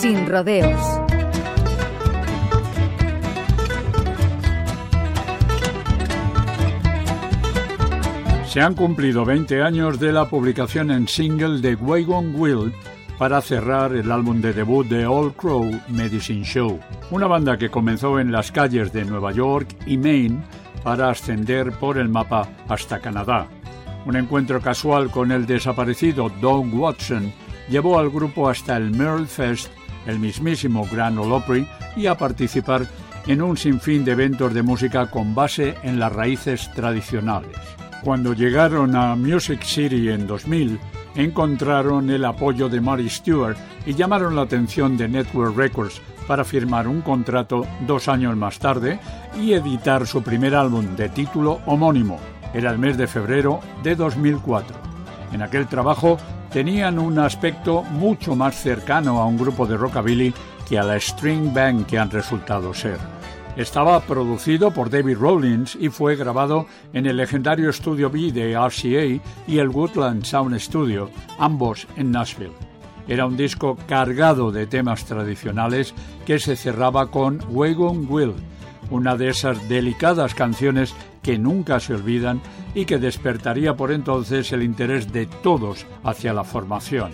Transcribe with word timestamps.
Sin 0.00 0.26
rodeos. 0.28 0.80
Se 8.46 8.60
han 8.60 8.74
cumplido 8.74 9.24
20 9.24 9.62
años 9.62 9.98
de 9.98 10.12
la 10.12 10.28
publicación 10.28 10.90
en 10.90 11.08
single 11.08 11.60
de 11.60 11.74
Wagon 11.74 12.32
Wheel 12.36 12.72
para 13.18 13.40
cerrar 13.40 13.92
el 13.92 14.12
álbum 14.12 14.40
de 14.40 14.52
debut 14.52 14.86
de 14.86 15.04
All 15.04 15.34
Crow 15.34 15.68
Medicine 15.88 16.44
Show, 16.44 16.78
una 17.10 17.26
banda 17.26 17.58
que 17.58 17.68
comenzó 17.68 18.20
en 18.20 18.30
las 18.30 18.52
calles 18.52 18.92
de 18.92 19.04
Nueva 19.04 19.32
York 19.32 19.76
y 19.84 19.98
Maine 19.98 20.42
para 20.84 21.10
ascender 21.10 21.72
por 21.72 21.98
el 21.98 22.08
mapa 22.08 22.48
hasta 22.68 23.00
Canadá. 23.00 23.48
Un 24.06 24.16
encuentro 24.16 24.60
casual 24.60 25.10
con 25.10 25.32
el 25.32 25.44
desaparecido 25.44 26.30
Doug 26.40 26.72
Watson 26.72 27.32
llevó 27.68 27.98
al 27.98 28.10
grupo 28.10 28.48
hasta 28.48 28.76
el 28.76 28.90
Merle 28.90 29.26
Fest, 29.26 29.70
el 30.06 30.18
mismísimo 30.18 30.86
Grand 30.90 31.18
Ole 31.18 31.66
y 31.96 32.06
a 32.06 32.16
participar 32.16 32.86
en 33.26 33.42
un 33.42 33.56
sinfín 33.56 34.04
de 34.04 34.12
eventos 34.12 34.54
de 34.54 34.62
música 34.62 35.10
con 35.10 35.34
base 35.34 35.76
en 35.82 35.98
las 35.98 36.12
raíces 36.12 36.70
tradicionales. 36.74 37.56
Cuando 38.02 38.32
llegaron 38.32 38.94
a 38.96 39.16
Music 39.16 39.62
City 39.62 40.08
en 40.08 40.26
2000, 40.26 40.78
encontraron 41.14 42.08
el 42.10 42.24
apoyo 42.24 42.68
de 42.68 42.80
Mary 42.80 43.10
Stewart 43.10 43.56
y 43.84 43.94
llamaron 43.94 44.36
la 44.36 44.42
atención 44.42 44.96
de 44.96 45.08
Network 45.08 45.56
Records 45.56 46.00
para 46.26 46.44
firmar 46.44 46.86
un 46.86 47.00
contrato 47.00 47.66
dos 47.86 48.08
años 48.08 48.36
más 48.36 48.58
tarde 48.58 49.00
y 49.40 49.52
editar 49.52 50.06
su 50.06 50.22
primer 50.22 50.54
álbum 50.54 50.94
de 50.94 51.08
título 51.08 51.60
homónimo. 51.66 52.18
Era 52.54 52.70
el 52.70 52.78
mes 52.78 52.96
de 52.96 53.06
febrero 53.06 53.60
de 53.82 53.96
2004. 53.96 54.76
En 55.32 55.42
aquel 55.42 55.66
trabajo 55.66 56.18
tenían 56.52 56.98
un 56.98 57.18
aspecto 57.18 57.82
mucho 57.82 58.34
más 58.34 58.56
cercano 58.56 59.20
a 59.20 59.26
un 59.26 59.36
grupo 59.36 59.66
de 59.66 59.76
rockabilly 59.76 60.32
que 60.68 60.78
a 60.78 60.82
la 60.82 60.98
string 61.00 61.52
band 61.52 61.86
que 61.86 61.98
han 61.98 62.10
resultado 62.10 62.74
ser. 62.74 62.98
Estaba 63.56 63.98
producido 64.00 64.70
por 64.70 64.88
David 64.88 65.16
Rollins 65.18 65.76
y 65.80 65.88
fue 65.88 66.14
grabado 66.14 66.66
en 66.92 67.06
el 67.06 67.16
legendario 67.16 67.70
estudio 67.70 68.08
B 68.08 68.30
de 68.30 68.52
RCA 68.52 69.20
y 69.46 69.58
el 69.58 69.68
Woodland 69.68 70.24
Sound 70.24 70.56
Studio, 70.60 71.10
ambos 71.38 71.88
en 71.96 72.12
Nashville. 72.12 72.52
Era 73.08 73.26
un 73.26 73.36
disco 73.36 73.76
cargado 73.88 74.52
de 74.52 74.66
temas 74.66 75.06
tradicionales 75.06 75.94
que 76.24 76.38
se 76.38 76.54
cerraba 76.54 77.10
con 77.10 77.40
Wagon 77.50 78.06
Will, 78.08 78.34
una 78.90 79.16
de 79.16 79.30
esas 79.30 79.68
delicadas 79.68 80.34
canciones 80.34 80.94
que 81.28 81.38
nunca 81.38 81.78
se 81.78 81.92
olvidan 81.92 82.40
y 82.74 82.86
que 82.86 82.96
despertaría 82.96 83.76
por 83.76 83.92
entonces 83.92 84.50
el 84.52 84.62
interés 84.62 85.12
de 85.12 85.26
todos 85.26 85.84
hacia 86.02 86.32
la 86.32 86.42
formación. 86.42 87.10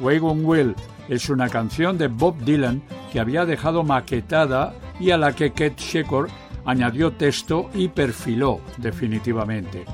Wagon 0.00 0.46
Will 0.46 0.74
es 1.10 1.28
una 1.28 1.46
canción 1.50 1.98
de 1.98 2.08
Bob 2.08 2.38
Dylan 2.42 2.80
que 3.12 3.20
había 3.20 3.44
dejado 3.44 3.82
maquetada 3.82 4.72
y 4.98 5.10
a 5.10 5.18
la 5.18 5.34
que 5.34 5.50
Kate 5.50 5.74
Sheckor 5.76 6.30
añadió 6.64 7.12
texto 7.12 7.68
y 7.74 7.88
perfiló 7.88 8.62
definitivamente. 8.78 9.84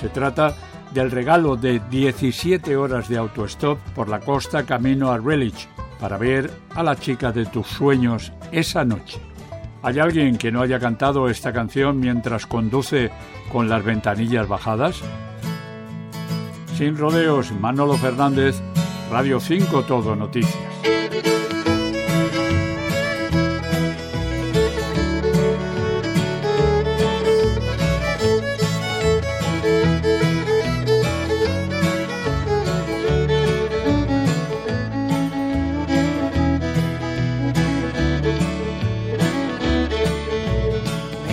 Se 0.00 0.08
trata 0.08 0.54
del 0.94 1.10
regalo 1.10 1.56
de 1.56 1.80
17 1.90 2.76
horas 2.76 3.08
de 3.08 3.16
autostop 3.16 3.80
por 3.96 4.08
la 4.08 4.20
costa 4.20 4.64
camino 4.64 5.10
a 5.10 5.18
Relich 5.18 5.66
para 5.98 6.16
ver 6.16 6.48
a 6.76 6.84
la 6.84 6.94
chica 6.94 7.32
de 7.32 7.44
tus 7.46 7.66
sueños 7.66 8.32
esa 8.52 8.84
noche. 8.84 9.18
¿Hay 9.82 9.98
alguien 9.98 10.36
que 10.38 10.50
no 10.50 10.62
haya 10.62 10.78
cantado 10.78 11.28
esta 11.28 11.52
canción 11.52 12.00
mientras 12.00 12.46
conduce 12.46 13.10
con 13.52 13.68
las 13.68 13.84
ventanillas 13.84 14.48
bajadas? 14.48 15.02
Sin 16.76 16.96
rodeos, 16.96 17.52
Manolo 17.52 17.94
Fernández, 17.94 18.60
Radio 19.10 19.40
5 19.40 19.82
Todo 19.82 20.16
Noticias. 20.16 20.95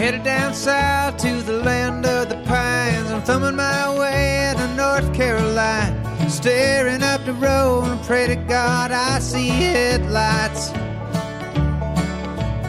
Headed 0.04 0.24
down 0.26 0.54
south 0.54 1.16
to 1.20 1.42
the 1.44 1.60
land 1.64 2.06
of 2.06 2.28
the 2.28 2.36
pines. 2.44 3.10
I'm 3.10 3.22
thumbing 3.22 3.56
my 3.56 3.98
way 3.98 4.54
to 4.54 4.76
North 4.76 5.14
Carolina. 5.14 6.30
Staring 6.30 7.02
up 7.02 7.24
the 7.24 7.32
road 7.32 7.86
and 7.86 8.04
pray 8.04 8.28
to 8.28 8.36
God 8.36 8.92
I 8.92 9.20
see 9.20 9.48
headlights. 9.48 10.72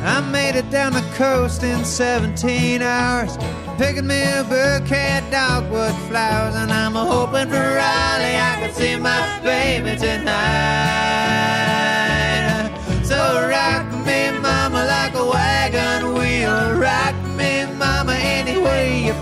I 0.06 0.20
made 0.30 0.54
it 0.54 0.70
down 0.70 0.92
the 0.92 1.04
coast 1.16 1.64
in 1.64 1.84
17 1.84 2.82
hours. 2.82 3.36
Picking 3.78 4.06
me 4.06 4.22
a 4.22 4.44
bouquet 4.44 5.18
of 5.18 5.28
dogwood 5.32 5.96
flowers. 6.08 6.54
And 6.54 6.70
I'm 6.70 6.92
hoping 6.92 7.48
for 7.48 7.56
Raleigh 7.56 8.38
I 8.38 8.58
can 8.60 8.72
see 8.74 8.94
my 8.94 9.40
baby 9.42 9.98
tonight. 9.98 11.13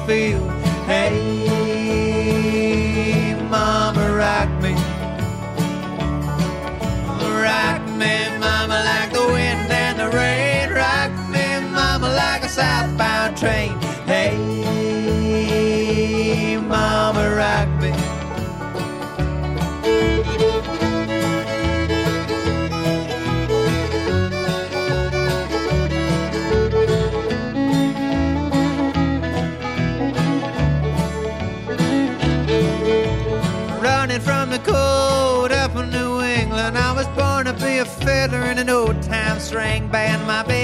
Feel. 0.06 0.40
Hey, 0.86 1.61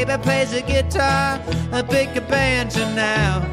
baby 0.08 0.22
plays 0.22 0.50
the 0.52 0.62
guitar, 0.62 1.40
I 1.72 1.82
pick 1.82 2.16
a 2.16 2.20
banjo 2.20 2.80
now. 2.94 3.44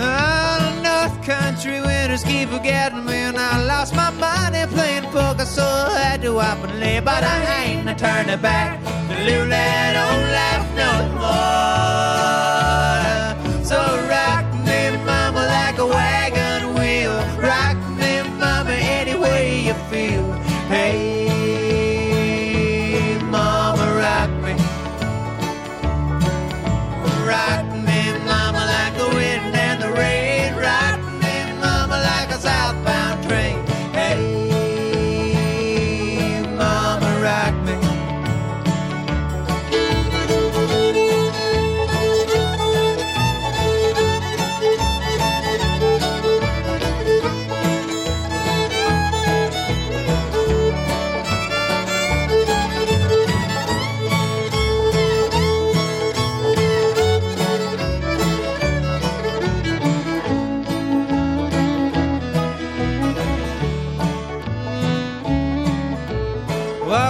Oh, 0.00 0.80
North 0.82 1.24
Country 1.24 1.80
winters 1.80 2.24
keep 2.24 2.48
forgetting 2.48 3.04
me, 3.04 3.14
and 3.14 3.36
I 3.38 3.64
lost 3.64 3.94
my 3.94 4.10
money 4.10 4.66
playing 4.74 5.04
poker, 5.04 5.44
so 5.44 5.62
I 5.62 5.98
had 5.98 6.22
to 6.22 6.38
up 6.38 6.62
and 6.64 6.80
lay. 6.80 7.00
But 7.00 7.22
I 7.22 7.64
ain't 7.64 7.88
a 7.88 7.94
turning 7.94 8.40
back 8.40 8.82
to 8.82 9.24
live 9.24 9.48
that 9.48 9.94
old 10.04 10.26
life 10.38 10.68
no 10.76 11.20
more. 11.20 11.67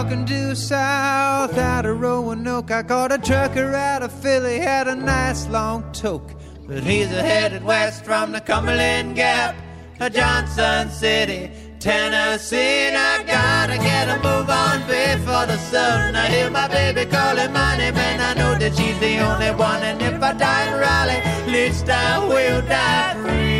Walking 0.09 0.25
due 0.25 0.55
south 0.55 1.59
out 1.59 1.85
of 1.85 2.01
Roanoke, 2.01 2.71
I 2.71 2.83
caught 2.83 3.13
a 3.13 3.19
trucker 3.19 3.75
out 3.75 4.03
of 4.03 4.11
Philly, 4.11 4.59
had 4.59 4.89
a 4.89 4.95
nice 4.95 5.47
long 5.49 5.85
toke. 5.93 6.31
But 6.67 6.83
he's 6.83 7.09
headed 7.09 7.63
west 7.63 8.07
from 8.07 8.33
the 8.33 8.41
Cumberland 8.41 9.17
Gap, 9.17 9.55
to 9.99 10.09
Johnson 10.09 10.89
City, 10.89 11.51
Tennessee, 11.79 12.89
and 12.89 12.97
I 12.97 13.23
gotta 13.23 13.77
get 13.77 14.09
a 14.09 14.17
move 14.23 14.49
on 14.49 14.81
before 14.87 15.45
the 15.45 15.59
sun. 15.59 16.17
I 16.17 16.29
hear 16.29 16.49
my 16.49 16.69
baby 16.69 17.05
calling 17.05 17.53
my 17.53 17.77
name, 17.77 17.95
and 17.95 18.23
I 18.23 18.33
know 18.33 18.55
that 18.59 18.75
she's 18.75 18.99
the 19.01 19.19
only 19.19 19.51
one. 19.51 19.83
And 19.83 20.01
if 20.01 20.23
I 20.23 20.33
die 20.33 20.69
in 20.69 20.81
Raleigh, 20.81 21.21
at 21.21 21.49
least 21.49 21.87
I 21.91 22.19
will 22.27 22.63
die 22.63 23.13
free. 23.25 23.59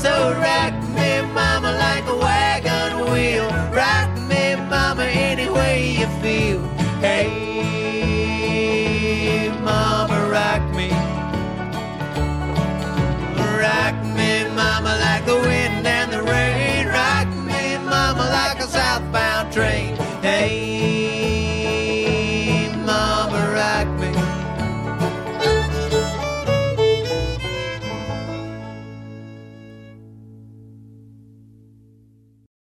So 0.00 0.32
rock 0.32 0.74
me, 0.96 1.22
mama, 1.32 1.49